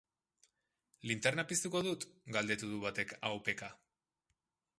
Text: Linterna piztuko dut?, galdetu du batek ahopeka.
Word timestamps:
Linterna 1.09 1.45
piztuko 1.51 1.81
dut?, 1.89 2.07
galdetu 2.39 2.71
du 2.73 2.81
batek 2.87 3.15
ahopeka. 3.21 3.71